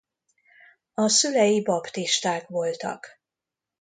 A 0.93 1.07
szülei 1.07 1.61
baptisták 1.63 2.47
voltak. 2.47 3.19